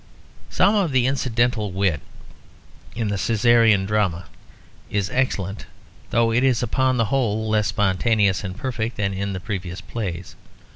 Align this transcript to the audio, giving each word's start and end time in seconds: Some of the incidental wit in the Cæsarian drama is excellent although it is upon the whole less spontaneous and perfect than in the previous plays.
Some 0.49 0.73
of 0.73 0.91
the 0.93 1.05
incidental 1.05 1.71
wit 1.71 2.01
in 2.95 3.09
the 3.09 3.17
Cæsarian 3.17 3.85
drama 3.85 4.25
is 4.89 5.11
excellent 5.11 5.67
although 6.11 6.31
it 6.31 6.43
is 6.43 6.63
upon 6.63 6.97
the 6.97 7.05
whole 7.13 7.47
less 7.47 7.67
spontaneous 7.67 8.43
and 8.43 8.57
perfect 8.57 8.97
than 8.97 9.13
in 9.13 9.33
the 9.33 9.39
previous 9.39 9.79
plays. 9.79 10.35